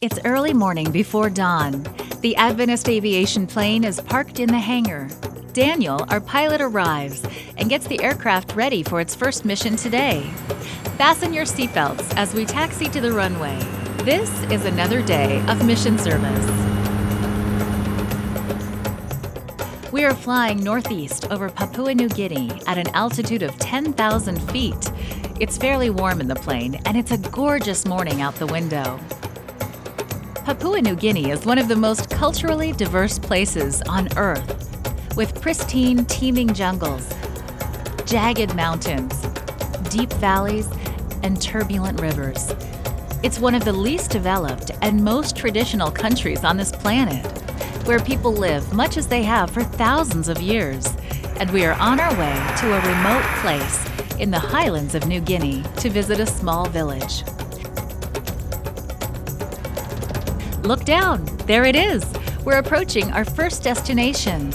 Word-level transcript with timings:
It's 0.00 0.20
early 0.24 0.54
morning 0.54 0.92
before 0.92 1.28
dawn. 1.28 1.84
The 2.20 2.36
Adventist 2.36 2.88
aviation 2.88 3.48
plane 3.48 3.82
is 3.82 4.00
parked 4.00 4.38
in 4.38 4.46
the 4.46 4.60
hangar. 4.60 5.08
Daniel, 5.52 6.06
our 6.08 6.20
pilot, 6.20 6.60
arrives 6.60 7.26
and 7.56 7.68
gets 7.68 7.88
the 7.88 8.00
aircraft 8.00 8.54
ready 8.54 8.84
for 8.84 9.00
its 9.00 9.16
first 9.16 9.44
mission 9.44 9.74
today. 9.74 10.22
Fasten 10.98 11.32
your 11.34 11.44
seatbelts 11.44 12.14
as 12.16 12.32
we 12.32 12.44
taxi 12.44 12.88
to 12.90 13.00
the 13.00 13.10
runway. 13.10 13.58
This 14.04 14.30
is 14.52 14.66
another 14.66 15.02
day 15.02 15.44
of 15.48 15.66
mission 15.66 15.98
service. 15.98 16.46
We 19.90 20.04
are 20.04 20.14
flying 20.14 20.62
northeast 20.62 21.28
over 21.28 21.48
Papua 21.48 21.92
New 21.92 22.08
Guinea 22.08 22.52
at 22.68 22.78
an 22.78 22.86
altitude 22.94 23.42
of 23.42 23.58
10,000 23.58 24.52
feet. 24.52 24.92
It's 25.40 25.58
fairly 25.58 25.90
warm 25.90 26.20
in 26.20 26.28
the 26.28 26.36
plane, 26.36 26.80
and 26.86 26.96
it's 26.96 27.10
a 27.10 27.18
gorgeous 27.18 27.84
morning 27.84 28.22
out 28.22 28.36
the 28.36 28.46
window. 28.46 29.00
Papua 30.48 30.80
New 30.80 30.96
Guinea 30.96 31.28
is 31.28 31.44
one 31.44 31.58
of 31.58 31.68
the 31.68 31.76
most 31.76 32.08
culturally 32.08 32.72
diverse 32.72 33.18
places 33.18 33.82
on 33.82 34.08
Earth, 34.16 35.14
with 35.14 35.38
pristine, 35.42 36.06
teeming 36.06 36.54
jungles, 36.54 37.06
jagged 38.06 38.54
mountains, 38.56 39.26
deep 39.90 40.10
valleys, 40.14 40.66
and 41.22 41.38
turbulent 41.38 42.00
rivers. 42.00 42.50
It's 43.22 43.38
one 43.38 43.54
of 43.54 43.66
the 43.66 43.74
least 43.74 44.10
developed 44.10 44.70
and 44.80 45.04
most 45.04 45.36
traditional 45.36 45.90
countries 45.90 46.44
on 46.44 46.56
this 46.56 46.72
planet, 46.72 47.26
where 47.86 48.00
people 48.00 48.32
live 48.32 48.72
much 48.72 48.96
as 48.96 49.06
they 49.06 49.24
have 49.24 49.50
for 49.50 49.62
thousands 49.62 50.30
of 50.30 50.40
years. 50.40 50.86
And 51.40 51.50
we 51.50 51.66
are 51.66 51.78
on 51.78 52.00
our 52.00 52.18
way 52.18 52.54
to 52.60 52.72
a 52.72 52.80
remote 52.88 53.24
place 53.42 53.86
in 54.18 54.30
the 54.30 54.40
highlands 54.40 54.94
of 54.94 55.06
New 55.06 55.20
Guinea 55.20 55.62
to 55.76 55.90
visit 55.90 56.20
a 56.20 56.26
small 56.26 56.66
village. 56.70 57.22
Look 60.62 60.84
down, 60.84 61.24
there 61.46 61.64
it 61.64 61.76
is. 61.76 62.04
We're 62.44 62.58
approaching 62.58 63.10
our 63.12 63.24
first 63.24 63.62
destination. 63.62 64.50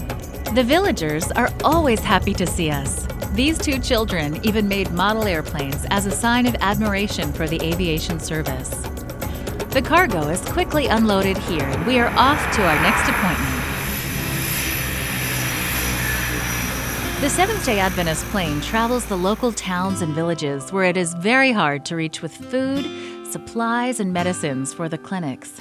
The 0.54 0.64
villagers 0.64 1.32
are 1.32 1.50
always 1.64 2.00
happy 2.02 2.34
to 2.36 2.46
see 2.46 2.70
us. 2.70 3.08
These 3.34 3.58
two 3.58 3.80
children 3.80 4.40
even 4.46 4.68
made 4.68 4.92
model 4.92 5.24
airplanes 5.24 5.86
as 5.90 6.06
a 6.06 6.12
sign 6.12 6.46
of 6.46 6.56
admiration 6.60 7.34
for 7.34 7.48
the 7.48 7.60
aviation 7.64 8.20
service. 8.20 8.70
The 9.70 9.82
cargo 9.84 10.28
is 10.28 10.42
quickly 10.42 10.86
unloaded 10.86 11.38
here, 11.38 11.64
and 11.64 11.88
we 11.88 11.98
are 11.98 12.10
off 12.10 12.56
to 12.56 12.64
our 12.64 12.82
next 12.84 13.10
appointment. 13.10 13.64
The 17.22 17.30
Seventh 17.30 17.66
day 17.66 17.80
Adventist 17.80 18.26
plane 18.26 18.62
travels 18.62 19.06
the 19.06 19.18
local 19.18 19.52
towns 19.52 20.02
and 20.02 20.14
villages 20.14 20.72
where 20.72 20.84
it 20.84 20.98
is 20.98 21.14
very 21.16 21.52
hard 21.52 21.86
to 21.86 21.96
reach 21.96 22.22
with 22.22 22.36
food, 22.36 22.86
supplies, 23.32 24.00
and 24.00 24.14
medicines 24.14 24.74
for 24.74 24.88
the 24.88 24.98
clinics. 24.98 25.60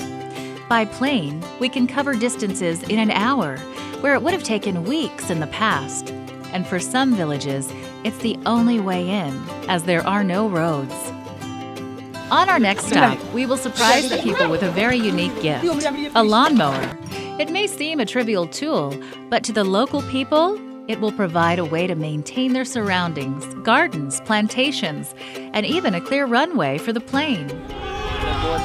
By 0.73 0.87
plane, 0.87 1.45
we 1.61 1.69
can 1.69 1.87
cover 1.87 2.15
distances 2.15 2.83
in 2.85 2.99
an 2.99 3.11
hour, 3.11 3.59
where 4.01 4.15
it 4.15 4.23
would 4.23 4.33
have 4.33 4.43
taken 4.43 4.85
weeks 4.85 5.29
in 5.29 5.39
the 5.39 5.47
past. 5.49 6.11
And 6.55 6.67
for 6.67 6.81
some 6.81 7.15
villages, 7.15 7.71
it's 8.05 8.17
the 8.21 8.39
only 8.47 8.81
way 8.81 9.07
in, 9.07 9.39
as 9.69 9.83
there 9.83 10.01
are 10.07 10.25
no 10.25 10.49
roads. 10.49 10.95
On 12.31 12.49
our 12.49 12.59
next 12.59 12.87
stop, 12.87 13.23
we 13.35 13.45
will 13.45 13.59
surprise 13.59 14.09
the 14.09 14.17
people 14.23 14.49
with 14.49 14.63
a 14.63 14.71
very 14.71 14.97
unique 14.97 15.39
gift 15.43 15.63
a 16.15 16.23
lawnmower. 16.23 16.99
It 17.39 17.51
may 17.51 17.67
seem 17.67 18.01
a 18.01 18.07
trivial 18.07 18.47
tool, 18.47 18.99
but 19.29 19.45
to 19.45 19.53
the 19.53 19.65
local 19.65 20.01
people, 20.05 20.59
it 20.89 21.01
will 21.01 21.13
provide 21.13 21.59
a 21.59 21.67
way 21.67 21.87
to 21.87 21.95
maintain 21.95 22.55
their 22.55 22.65
surroundings, 22.65 23.45
gardens, 23.63 24.23
plantations, 24.23 25.15
and 25.37 25.67
even 25.67 25.95
a 25.95 26.01
clear 26.01 26.25
runway 26.25 26.79
for 26.79 26.95
the 26.95 27.01
plane. 27.01 27.51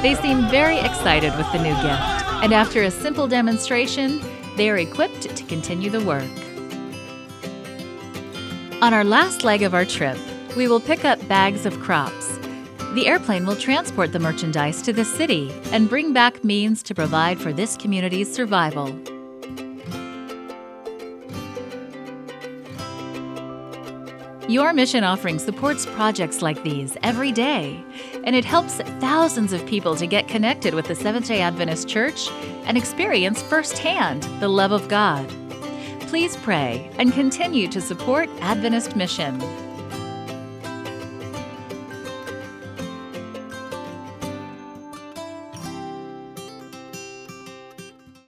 They 0.02 0.14
seem 0.14 0.48
very 0.48 0.78
excited 0.78 1.36
with 1.36 1.50
the 1.52 1.58
new 1.58 1.74
gift, 1.74 2.42
and 2.42 2.52
after 2.52 2.82
a 2.82 2.90
simple 2.90 3.26
demonstration, 3.26 4.20
they 4.56 4.70
are 4.70 4.78
equipped 4.78 5.22
to 5.36 5.44
continue 5.44 5.90
the 5.90 6.04
work. 6.04 6.28
On 8.82 8.94
our 8.94 9.04
last 9.04 9.44
leg 9.44 9.62
of 9.62 9.74
our 9.74 9.84
trip, 9.84 10.18
we 10.56 10.68
will 10.68 10.80
pick 10.80 11.04
up 11.04 11.26
bags 11.28 11.66
of 11.66 11.78
crops. 11.80 12.38
The 12.94 13.06
airplane 13.06 13.46
will 13.46 13.56
transport 13.56 14.12
the 14.12 14.18
merchandise 14.18 14.82
to 14.82 14.92
the 14.92 15.04
city 15.04 15.52
and 15.72 15.88
bring 15.88 16.12
back 16.12 16.42
means 16.42 16.82
to 16.84 16.94
provide 16.94 17.38
for 17.38 17.52
this 17.52 17.76
community's 17.76 18.32
survival. 18.32 18.98
Your 24.48 24.72
mission 24.72 25.04
offering 25.04 25.38
supports 25.38 25.84
projects 25.84 26.40
like 26.40 26.62
these 26.62 26.96
every 27.02 27.32
day, 27.32 27.84
and 28.24 28.34
it 28.34 28.46
helps 28.46 28.76
thousands 28.98 29.52
of 29.52 29.66
people 29.66 29.94
to 29.96 30.06
get 30.06 30.26
connected 30.26 30.72
with 30.72 30.86
the 30.86 30.94
Seventh 30.94 31.28
day 31.28 31.42
Adventist 31.42 31.86
Church 31.86 32.30
and 32.64 32.78
experience 32.78 33.42
firsthand 33.42 34.22
the 34.40 34.48
love 34.48 34.72
of 34.72 34.88
God. 34.88 35.28
Please 36.08 36.34
pray 36.38 36.90
and 36.98 37.12
continue 37.12 37.68
to 37.68 37.82
support 37.82 38.30
Adventist 38.40 38.96
Mission. 38.96 39.38